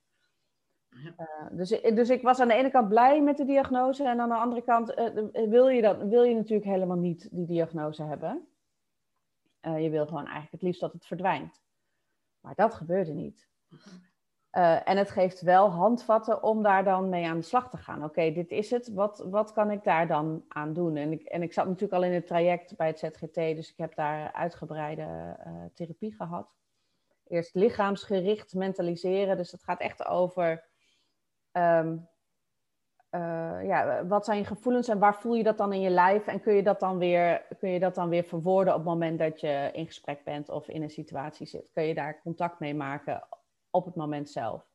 [0.96, 4.28] Uh, dus, dus ik was aan de ene kant blij met de diagnose en aan
[4.28, 8.46] de andere kant uh, wil, je dat, wil je natuurlijk helemaal niet die diagnose hebben.
[9.66, 11.62] Uh, je wil gewoon eigenlijk het liefst dat het verdwijnt.
[12.40, 13.48] Maar dat gebeurde niet.
[14.84, 18.04] en het geeft wel handvatten om daar dan mee aan de slag te gaan.
[18.04, 18.88] Oké, dit is het.
[18.88, 20.96] Wat, wat kan ik daar dan aan doen?
[20.96, 23.76] En ik, en ik zat natuurlijk al in het traject bij het ZGT, dus ik
[23.76, 25.36] heb daar uitgebreide
[25.74, 26.54] therapie gehad.
[27.26, 29.36] Eerst lichaamsgericht mentaliseren.
[29.36, 30.64] Dus het gaat echt over
[31.56, 32.08] Um,
[33.10, 36.26] uh, ja, wat zijn je gevoelens en waar voel je dat dan in je lijf?
[36.26, 39.18] En kun je dat dan weer, kun je dat dan weer verwoorden op het moment
[39.18, 41.70] dat je in gesprek bent of in een situatie zit?
[41.72, 43.28] Kun je daar contact mee maken
[43.70, 44.68] op het moment zelf?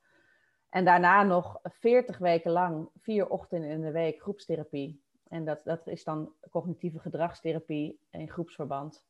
[0.69, 5.03] En daarna nog 40 weken lang, vier ochtenden in de week, groepstherapie.
[5.27, 9.05] En dat, dat is dan cognitieve gedragstherapie in groepsverband.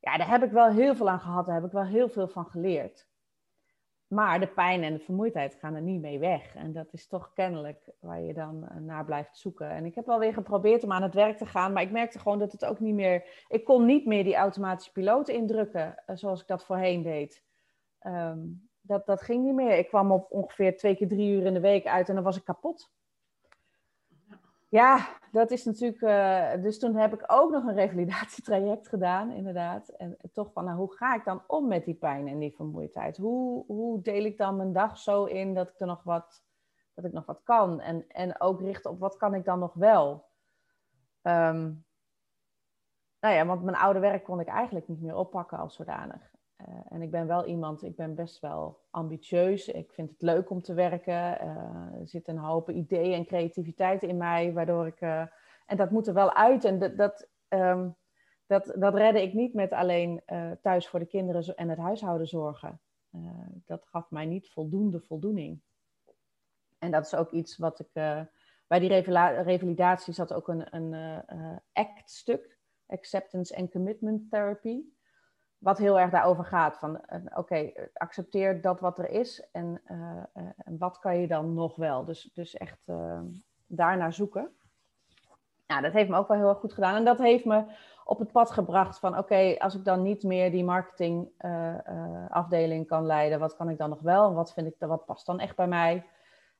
[0.00, 2.28] Ja, daar heb ik wel heel veel aan gehad, daar heb ik wel heel veel
[2.28, 3.07] van geleerd.
[4.08, 6.54] Maar de pijn en de vermoeidheid gaan er niet mee weg.
[6.54, 9.70] En dat is toch kennelijk waar je dan eh, naar blijft zoeken.
[9.70, 12.18] En ik heb wel weer geprobeerd om aan het werk te gaan, maar ik merkte
[12.18, 13.44] gewoon dat het ook niet meer.
[13.48, 17.44] Ik kon niet meer die automatische piloot indrukken eh, zoals ik dat voorheen deed.
[18.00, 19.78] Um, dat, dat ging niet meer.
[19.78, 22.36] Ik kwam op ongeveer twee keer drie uur in de week uit en dan was
[22.36, 22.92] ik kapot.
[24.68, 26.00] Ja, dat is natuurlijk.
[26.00, 29.88] Uh, dus toen heb ik ook nog een revalidatietraject gedaan, inderdaad.
[29.88, 33.16] En toch van, nou, hoe ga ik dan om met die pijn en die vermoeidheid?
[33.16, 36.44] Hoe, hoe deel ik dan mijn dag zo in dat ik er nog wat,
[36.94, 37.80] dat ik nog wat kan?
[37.80, 40.26] En, en ook richten op wat kan ik dan nog wel?
[41.22, 41.86] Um,
[43.20, 46.30] nou ja, want mijn oude werk kon ik eigenlijk niet meer oppakken als zodanig.
[46.66, 49.68] Uh, en ik ben wel iemand, ik ben best wel ambitieus.
[49.68, 51.44] Ik vind het leuk om te werken.
[51.44, 55.00] Uh, er zit een hoop ideeën en creativiteit in mij, waardoor ik.
[55.00, 55.26] Uh,
[55.66, 56.64] en dat moet er wel uit.
[56.64, 57.96] En dat, dat, um,
[58.46, 60.22] dat, dat redde ik niet met alleen
[60.62, 62.80] thuis voor de kinderen en het huishouden zorgen.
[63.64, 65.60] dat gaf mij niet voldoende voldoening.
[66.78, 67.92] En dat is ook iets wat ik.
[68.66, 69.00] bij die
[69.42, 70.94] revalidatie zat ook een, een
[71.72, 74.82] ACT-stuk, Acceptance and Commitment Therapy
[75.58, 76.78] wat heel erg daarover gaat.
[76.78, 81.26] Van uh, oké, accepteer dat wat er is en, uh, uh, en wat kan je
[81.26, 82.04] dan nog wel.
[82.04, 82.86] Dus, dus echt
[83.66, 84.52] daarnaar zoeken.
[85.66, 86.96] Ja, dat heeft me ook wel heel erg goed gedaan.
[86.96, 87.64] En dat heeft me
[88.04, 93.38] op het pad gebracht van oké, als ik dan niet meer die marketingafdeling kan leiden,
[93.38, 94.28] wat kan ik dan nog wel?
[94.28, 96.06] En wat vind ik, wat past dan echt bij mij?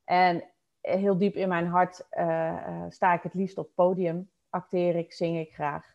[0.05, 0.45] En
[0.81, 2.07] heel diep in mijn hart
[2.89, 4.31] sta ik het liefst op podium.
[4.51, 5.95] Acteer ik, zing ik graag.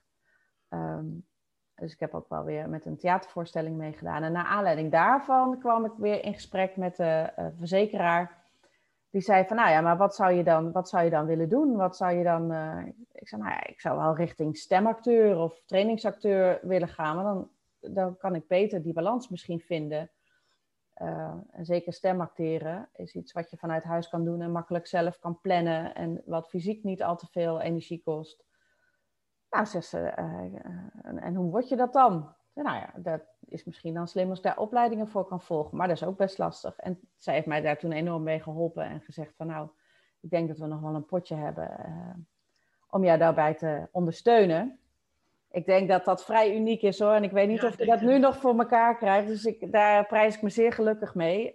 [0.69, 1.25] Um,
[1.75, 4.23] dus ik heb ook wel weer met een theatervoorstelling meegedaan.
[4.23, 8.41] En naar aanleiding daarvan kwam ik weer in gesprek met de uh, verzekeraar.
[9.09, 11.49] Die zei van, nou ja, maar wat zou je dan, wat zou je dan willen
[11.49, 11.75] doen?
[11.75, 12.51] Wat zou je dan...
[12.51, 17.15] Uh, ik zei, nou ja, ik zou wel richting stemacteur of trainingsacteur willen gaan.
[17.15, 20.11] Maar dan, dan kan ik beter die balans misschien vinden.
[21.01, 25.19] Uh, en zeker stemacteren is iets wat je vanuit huis kan doen en makkelijk zelf
[25.19, 25.95] kan plannen.
[25.95, 28.43] En wat fysiek niet al te veel energie kost.
[29.53, 30.59] Nou, zegt ze, uh,
[31.01, 32.33] en, en, hoe word je dat dan?
[32.53, 35.87] Nou ja, dat is misschien dan slim als ik daar opleidingen voor kan volgen, maar
[35.87, 36.77] dat is ook best lastig.
[36.77, 39.69] En zij heeft mij daar toen enorm mee geholpen en gezegd van nou,
[40.21, 41.69] ik denk dat we nog wel een potje hebben
[42.89, 44.79] om jou daarbij te ondersteunen.
[45.51, 47.13] Ik denk dat dat vrij uniek is hoor.
[47.13, 49.27] En ik weet niet of je dat nu nog voor elkaar krijgt.
[49.27, 51.51] Dus ik, daar prijs ik me zeer gelukkig mee.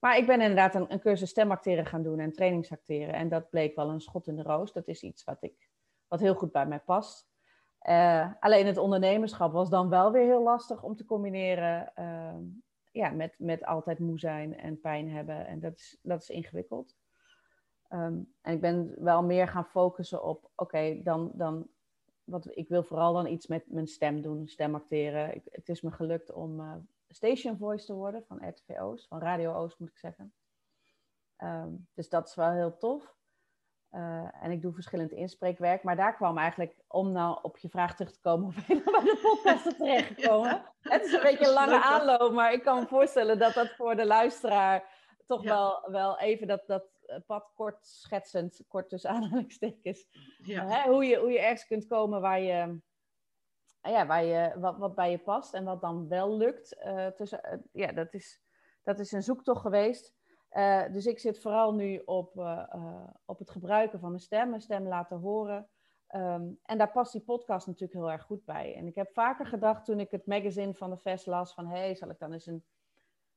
[0.00, 3.14] maar ik ben inderdaad een, een cursus stemacteren gaan doen en trainingsacteren.
[3.14, 4.72] En dat bleek wel een schot in de roos.
[4.72, 5.67] Dat is iets wat, ik,
[6.08, 7.28] wat heel goed bij mij past.
[7.82, 12.34] Uh, alleen het ondernemerschap was dan wel weer heel lastig om te combineren uh,
[12.92, 15.46] ja, met, met altijd moe zijn en pijn hebben.
[15.46, 16.96] En dat is, dat is ingewikkeld.
[17.90, 21.68] Um, en ik ben wel meer gaan focussen op, oké, dan, dan,
[22.24, 25.34] wat, ik wil vooral dan iets met mijn stem doen, stemacteren.
[25.34, 26.74] Ik, het is me gelukt om uh,
[27.08, 28.76] station voice te worden van RTV
[29.08, 30.32] van Radio Oost moet ik zeggen.
[31.38, 33.17] Um, dus dat is wel heel tof.
[33.92, 35.82] Uh, en ik doe verschillend inspreekwerk.
[35.82, 39.00] Maar daar kwam eigenlijk, om nou op je vraag terug te komen, of je bij
[39.00, 40.50] de podcast terechtgekomen.
[40.80, 40.90] Ja.
[40.94, 43.96] Het is een beetje een lange aanloop, maar ik kan me voorstellen dat dat voor
[43.96, 44.84] de luisteraar
[45.26, 46.84] toch wel, wel even dat, dat
[47.26, 50.06] pad kort schetsend, kort tussen aanhalingstekens.
[50.38, 50.64] Ja.
[50.64, 52.80] Uh, hè, hoe, je, hoe je ergens kunt komen waar je,
[53.82, 56.76] ja, waar je, wat, wat bij je past en wat dan wel lukt.
[56.84, 58.40] Uh, tussen, ja, dat is,
[58.82, 60.17] dat is een zoektocht geweest.
[60.52, 64.48] Uh, dus ik zit vooral nu op, uh, uh, op het gebruiken van mijn stem,
[64.48, 65.68] mijn stem laten horen.
[66.14, 68.74] Um, en daar past die podcast natuurlijk heel erg goed bij.
[68.74, 71.66] En ik heb vaker gedacht toen ik het magazine van de Vest las van...
[71.66, 72.64] hé, hey, zal ik dan eens een,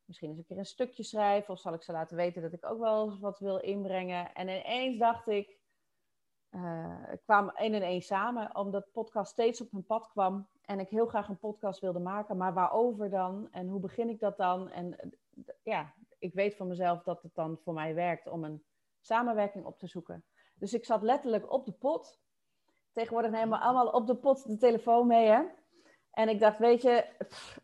[0.06, 1.54] misschien eens een keer een stukje schrijven...
[1.54, 4.34] of zal ik ze laten weten dat ik ook wel wat wil inbrengen.
[4.34, 5.58] En ineens dacht ik,
[7.24, 8.56] kwam één en één samen...
[8.56, 10.47] omdat podcast steeds op mijn pad kwam...
[10.62, 12.38] en ik heel graag een podcast wilde maken.
[12.38, 13.47] Maar waarover dan?
[13.52, 14.69] En hoe begin ik dat dan?
[14.69, 14.95] En
[15.63, 18.64] ja, ik weet van mezelf dat het dan voor mij werkt om een
[19.00, 20.24] samenwerking op te zoeken.
[20.56, 22.20] Dus ik zat letterlijk op de pot.
[22.92, 25.42] Tegenwoordig nemen we allemaal op de pot de telefoon mee, hè?
[26.12, 27.06] En ik dacht, weet je,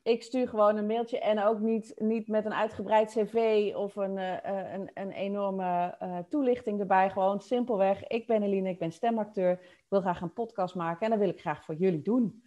[0.04, 4.18] ik stuur gewoon een mailtje en ook niet, niet met een uitgebreid cv of een,
[4.18, 7.10] uh, een, een enorme uh, toelichting erbij.
[7.10, 11.10] Gewoon simpelweg, ik ben Eline, ik ben stemacteur, ik wil graag een podcast maken en
[11.10, 12.44] dat wil ik graag voor jullie doen.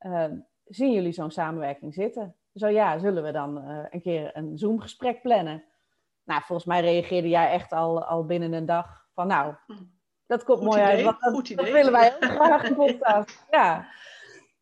[0.00, 0.32] Uh,
[0.64, 2.36] zien jullie zo'n samenwerking zitten?
[2.56, 5.64] Zo ja, zullen we dan uh, een keer een Zoom-gesprek plannen?
[6.24, 9.54] Nou, volgens mij reageerde jij echt al, al binnen een dag van nou,
[10.26, 10.92] dat komt Goed mooi idee.
[10.94, 11.04] uit.
[11.04, 11.72] Want dat, Goed dat idee.
[11.72, 13.46] willen wij heel graag podcast.
[13.50, 13.86] Ja.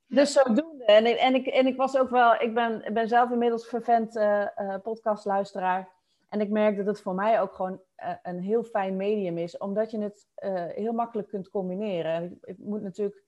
[0.06, 0.84] Dus zodoende.
[0.84, 3.66] En, ik- en, ik, en ik was ook wel, ik ben, ik ben zelf inmiddels
[3.68, 5.88] vervent eh, eh, podcastluisteraar.
[6.28, 9.56] En ik merk dat het voor mij ook gewoon eh, een heel fijn medium is,
[9.58, 12.12] omdat je het eh, heel makkelijk kunt combineren.
[12.12, 13.22] En Ik, ik moet natuurlijk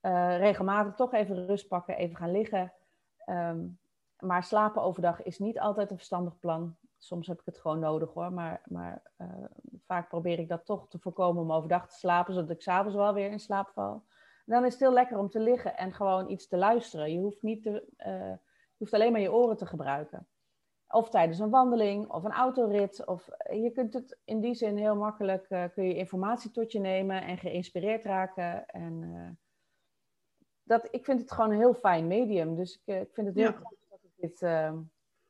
[0.00, 2.72] eh, regelmatig toch even rust pakken, even gaan liggen.
[3.24, 3.58] Ehm,
[4.20, 6.76] maar slapen overdag is niet altijd een verstandig plan.
[6.98, 9.44] Soms heb ik het gewoon nodig hoor, maar, maar eh,
[9.86, 13.14] vaak probeer ik dat toch te voorkomen om overdag te slapen, zodat ik s'avonds wel
[13.14, 14.04] weer in slaap val.
[14.46, 17.12] En dan is het heel lekker om te liggen en gewoon iets te luisteren.
[17.12, 20.28] Je hoeft, niet te, eh, je hoeft alleen maar je oren te gebruiken.
[20.88, 23.06] Of tijdens een wandeling of een autorit.
[23.06, 26.80] Of, je kunt het in die zin heel makkelijk, eh, kun je informatie tot je
[26.80, 28.66] nemen en geïnspireerd raken.
[28.66, 29.30] En eh,
[30.62, 32.54] dat, ik vind het gewoon een heel fijn medium.
[32.54, 33.76] Dus ik, eh, ik vind het heel Ja.
[34.20, 34.72] Dit eh,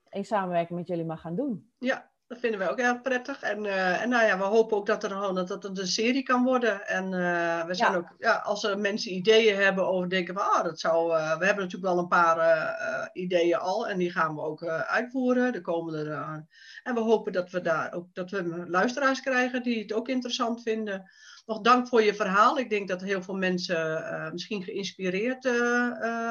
[0.08, 1.72] in samenwerking met jullie mag gaan doen.
[1.78, 3.42] Ja, dat vinden wij ook heel prettig.
[3.42, 6.22] En, eh, en nou ja, we hopen ook dat, er gewoon, dat het een serie
[6.22, 6.86] kan worden.
[6.86, 7.98] En eh, we zijn Ja.
[7.98, 11.44] ook, ja, als er mensen ideeën hebben over denken van, ah, dat zou, eh, we
[11.44, 13.88] hebben natuurlijk wel een paar ideeën al.
[13.88, 16.46] En die gaan we ook uitvoeren de komende
[16.82, 20.62] En we hopen dat we daar ook, dat we luisteraars krijgen die het ook interessant
[20.62, 21.10] vinden.
[21.46, 22.58] Nog dank voor je verhaal.
[22.58, 25.44] Ik denk dat heel veel mensen misschien geïnspireerd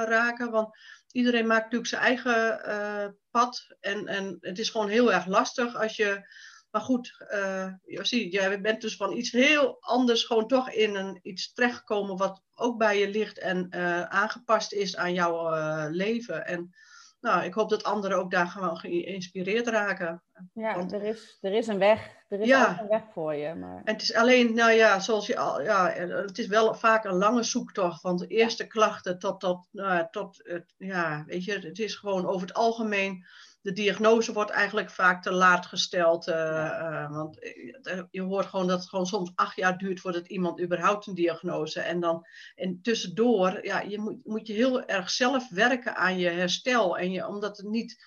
[0.06, 0.52] raken.
[0.52, 0.78] Want
[1.12, 3.76] iedereen maakt natuurlijk zijn eigen eh, pad.
[3.80, 6.36] En, en het is gewoon heel erg lastig als je.
[6.72, 10.96] Maar goed, eh, je ziet, jij bent dus van iets heel anders gewoon toch in
[10.96, 15.50] een, iets terechtgekomen wat ook bij je ligt en eh, aangepast is aan jouw
[15.90, 16.46] leven.
[16.46, 16.76] En
[17.20, 20.24] nou, ik hoop dat anderen ook daar gewoon geïnspireerd raken.
[20.54, 22.17] Ja, Want- er is, er is een weg.
[22.28, 22.80] Er is Ja.
[22.82, 23.56] een weg voor je.
[23.56, 23.82] Maar...
[23.84, 27.18] En het is alleen, nou ja, zoals je al, ja, het is wel vaak een
[27.18, 31.80] lange zoektocht van de eerste klachten tot, tot, ja, tot het, ja, weet je, het
[31.80, 33.26] is gewoon over het algemeen,
[33.62, 36.28] de diagnose wordt eigenlijk vaak te laat gesteld.
[36.28, 37.40] eh, eh, want
[37.84, 41.16] eh, je hoort gewoon dat het gewoon soms acht jaar duurt voordat iemand überhaupt een
[41.16, 41.80] diagnose.
[41.82, 46.30] En dan, en tussendoor, ja, je moet, moet je heel erg zelf werken aan je
[46.30, 46.98] herstel.
[46.98, 48.06] En je, omdat het niet,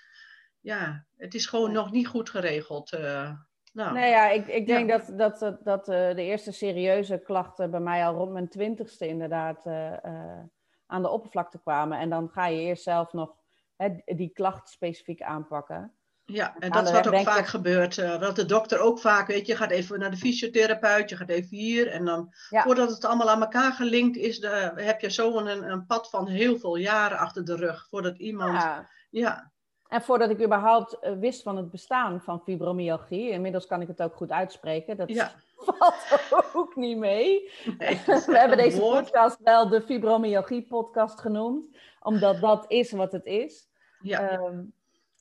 [0.61, 2.93] ja, het is gewoon nog niet goed geregeld.
[2.93, 3.33] eh.
[3.73, 4.99] Nou, Nee, ja, ik, ik denk Ja.
[4.99, 9.67] dat, dat, dat, eh, de eerste serieuze klachten bij mij al rond mijn twintigste inderdaad
[9.67, 10.39] eh, eh,
[10.87, 11.99] aan de oppervlakte kwamen.
[11.99, 13.35] En dan ga je eerst zelf nog
[13.77, 15.95] hè, die klacht specifiek aanpakken.
[16.25, 17.97] Ja, en dat is wat ook vaak ik- gebeurt.
[17.97, 21.57] dat de dokter ook vaak, weet je, gaat even naar de fysiotherapeut, je gaat even
[21.57, 21.89] hier.
[21.89, 22.63] En dan, Ja.
[22.63, 26.29] voordat het allemaal aan elkaar gelinkt is, de, heb je zo een, een pad van
[26.29, 27.87] heel veel jaren achter de rug.
[27.89, 29.53] Voordat iemand, ja, Ja,
[29.91, 34.03] En voordat ik überhaupt eh, wist van het bestaan van fibromyalgie, inmiddels kan ik het
[34.03, 35.13] ook goed uitspreken, dat
[35.57, 37.51] valt ook niet mee.
[38.27, 41.69] We hebben deze podcast wel de fibromyalgie-podcast genoemd,
[42.01, 43.69] omdat dat is wat het is.
[44.03, 44.29] Ja.
[44.29, 44.63] Ehm,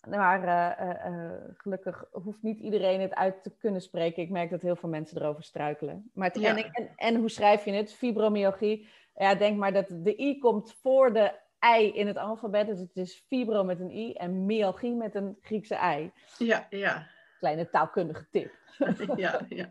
[0.07, 4.23] maar uh, uh, gelukkig hoeft niet iedereen het uit te kunnen spreken.
[4.23, 6.11] Ik merk dat heel veel mensen erover struikelen.
[6.13, 7.93] Maar en, en, en, hoe schrijf je het?
[7.93, 8.87] Fibromyalgie.
[9.15, 11.31] Ja, denk maar dat de i komt voor de
[11.65, 12.67] i in het alfabet.
[12.67, 16.11] Dus het is fibro met een i en myalgie met een Griekse i.
[16.45, 17.07] Ja, ja.
[17.39, 18.51] Kleine taalkundige tip.
[19.15, 19.69] ja, ja.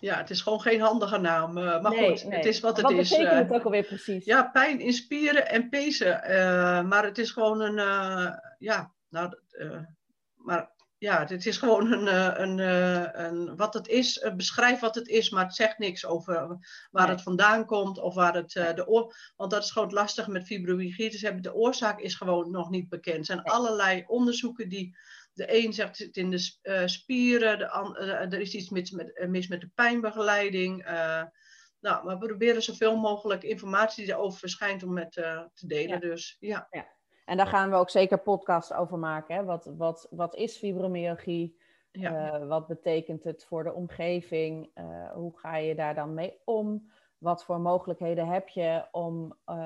[0.00, 1.58] ja, het is gewoon geen handige naam.
[1.58, 3.10] Uh, maar goed, het is wat het is.
[3.10, 4.24] Wat betekent het ook alweer precies?
[4.24, 6.20] Ja, pijn in spieren en pezen.
[6.88, 7.76] maar het is gewoon een,
[8.58, 9.80] ja, nou, uh,
[10.34, 14.30] maar ja, dit is gewoon een, eh, een, een, een wat het is.
[14.36, 16.58] beschrijf wat het is, maar het zegt niks over
[16.90, 19.14] waar het vandaan komt of waar het de oor.
[19.36, 21.18] Want dat is gewoon lastig met fibromyalgie.
[21.20, 21.42] hebben.
[21.42, 23.18] De oorzaak is gewoon nog niet bekend.
[23.18, 24.96] Er zijn allerlei onderzoeken die.
[25.32, 29.26] De een zegt het in de uh, spieren, de an, er is iets mis met,
[29.28, 30.84] mis met de pijnbegeleiding.
[31.80, 36.00] nou, we proberen zoveel mogelijk informatie die erover verschijnt om met te delen.
[36.00, 36.66] Dus ja.
[36.70, 36.97] ja.
[37.28, 39.34] En daar gaan we ook zeker podcasts over maken.
[39.34, 39.44] Hè?
[39.44, 41.58] Wat, wat, wat is fibromyalgie?
[41.90, 42.40] Ja.
[42.40, 44.70] Uh, wat betekent het voor de omgeving?
[44.74, 46.90] Uh, hoe ga je daar dan mee om?
[47.18, 49.36] Wat voor mogelijkheden heb je om.
[49.46, 49.56] Uh,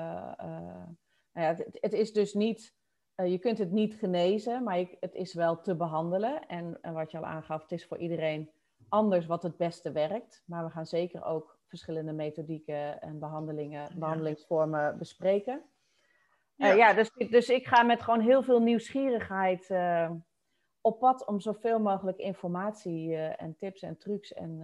[1.31, 2.75] nou ja, het, het, is dus niet.
[3.15, 6.47] je kunt het niet genezen, maar je, het is wel te behandelen.
[6.47, 8.51] En, en wat je al aangaf, het is voor iedereen
[8.89, 10.43] anders wat het beste werkt.
[10.45, 15.63] Maar we gaan zeker ook verschillende methodieken en behandelingen, behandelingsvormen bespreken.
[16.55, 20.11] Ja, uh, ja dus, dus ik ga met gewoon heel veel nieuwsgierigheid uh,
[20.81, 24.61] op pad om zoveel mogelijk informatie uh, en tips en trucs en,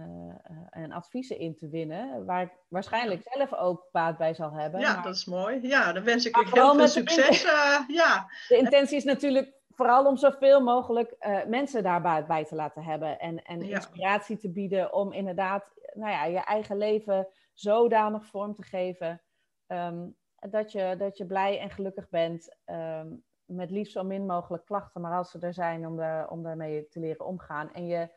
[0.70, 2.24] en adviezen in te winnen.
[2.24, 4.80] Waar ik waarschijnlijk zelf ook baat bij zal hebben.
[4.80, 5.58] Ja, dat is mooi.
[5.62, 7.42] Ja, dan wens ik je heel veel succes.
[7.42, 8.30] De, ja.
[8.48, 13.18] de intentie is natuurlijk vooral om zoveel mogelijk mensen daar baat bij te laten hebben.
[13.18, 18.62] En, en inspiratie te bieden om inderdaad nou ja, je eigen leven zodanig vorm te
[18.62, 19.22] geven.
[19.66, 20.16] Um,
[20.50, 22.56] dat je, dat je blij en gelukkig bent.
[22.66, 26.42] Um, met liefst zo min mogelijk klachten, maar als ze er zijn, om, de, om
[26.42, 27.72] daarmee te leren omgaan.
[27.72, 28.08] En je,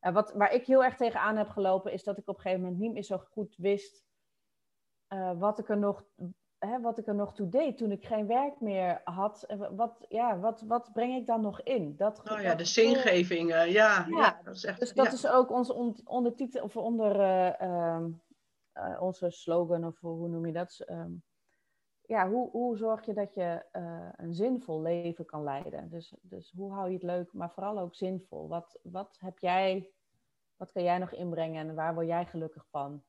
[0.00, 2.62] uh, wat, waar ik heel erg tegenaan heb gelopen, is dat ik op een gegeven
[2.62, 4.04] moment niet meer zo goed wist
[5.08, 6.04] uh, wat, ik er nog,
[6.58, 9.46] hè, wat ik er nog toe deed toen ik geen werk meer had.
[9.70, 11.96] Wat, ja, wat, wat breng ik dan nog in?
[11.96, 14.06] Dat, oh ja, de zingeving, uh, ja.
[14.08, 14.40] ja.
[14.44, 17.20] dat is echt, dus dat is ook onze on, ondertitel, of onder
[17.52, 18.10] ehm,
[18.98, 20.84] onze slogan, of hoe noem je dat?
[20.90, 21.22] Um,
[22.06, 25.88] ja, hoe, hoe zorg je dat je uh, een zinvol leven kan leiden?
[25.88, 28.48] Dus, dus hoe hou je het leuk, maar vooral ook zinvol?
[28.48, 29.90] Wat, wat heb jij,
[30.56, 33.02] wat kan jij nog inbrengen en waar word jij gelukkig van?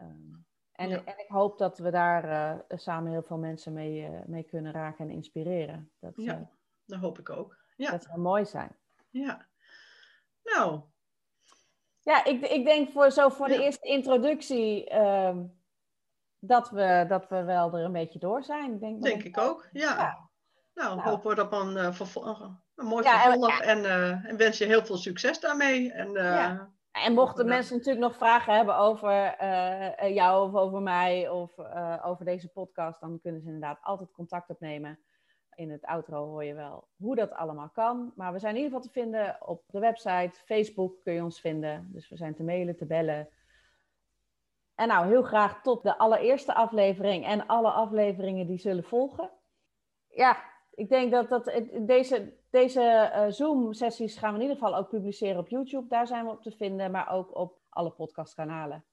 [0.00, 4.24] Um, en, en ik hoop dat we daar uh, samen heel veel mensen mee, uh,
[4.26, 5.90] mee kunnen raken en inspireren.
[5.98, 6.50] Dat, ja,
[6.84, 7.64] dat hoop ik ook.
[7.76, 7.90] Ja.
[7.90, 8.76] Dat zou mooi zijn.
[9.10, 9.46] Ja.
[10.42, 10.80] Nou.
[12.00, 14.90] Ja, ik, ik denk voor, zo voor de eerste introductie.
[14.92, 15.38] Uh,
[16.38, 18.78] dat we, dat we wel er een beetje door zijn.
[18.78, 19.94] Denk, denk ik ook, ja.
[20.74, 21.98] Nou, nou, hopen we op een, uh,
[22.74, 25.92] een mooi vervolg en, uh, en, wens je heel veel succes daarmee.
[25.92, 26.70] En, uh, ja.
[26.92, 29.44] en mochten mensen natuurlijk nog vragen hebben over
[30.12, 31.58] jou of over mij of
[32.02, 34.98] over deze podcast, dan kunnen ze inderdaad altijd contact opnemen.
[35.54, 38.12] In het outro hoor je wel hoe dat allemaal kan.
[38.14, 41.40] Maar we zijn in ieder geval te vinden op de website, Facebook kun je ons
[41.40, 41.88] vinden.
[41.92, 43.28] Dus we zijn te mailen, te bellen.
[44.76, 49.30] En nou, heel graag tot de allereerste aflevering en alle afleveringen die zullen volgen.
[50.08, 51.44] Ja, ik denk dat, dat
[51.80, 55.88] deze, deze uh, Zoom-sessies gaan we in ieder geval ook publiceren op YouTube.
[55.88, 58.84] Daar zijn we op te vinden, maar ook op alle podcastkanalen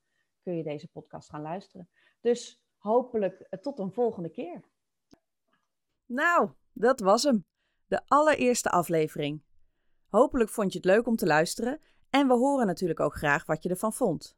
[0.41, 1.89] kun je deze podcast gaan luisteren.
[2.21, 4.61] Dus hopelijk eh, tot een volgende keer.
[6.05, 7.45] Nou, dat was hem.
[7.87, 9.43] De allereerste aflevering.
[10.07, 13.63] Hopelijk vond je het leuk om te luisteren en we horen natuurlijk ook graag wat
[13.63, 14.37] je ervan vond.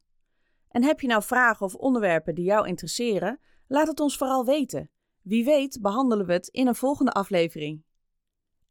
[0.76, 3.40] En heb je nou vragen of onderwerpen die jou interesseren?
[3.68, 4.90] Laat het ons vooral weten.
[5.22, 7.84] Wie weet behandelen we het in een volgende aflevering.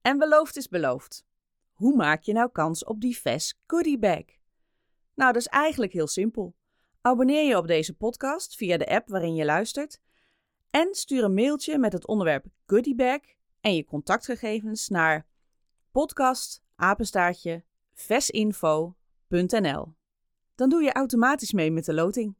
[0.00, 1.26] En beloofd is beloofd.
[1.72, 4.24] Hoe maak je nou kans op die VES Goodie Bag?
[5.14, 6.56] Nou, dat is eigenlijk heel simpel.
[7.00, 10.00] Abonneer je op deze podcast via de app waarin je luistert
[10.70, 13.20] en stuur een mailtje met het onderwerp Goodie Bag
[13.60, 15.26] en je contactgegevens naar
[15.90, 16.62] podcast
[17.94, 19.94] vesinfo.nl
[20.54, 22.34] dan doe je automatisch mee met de loting.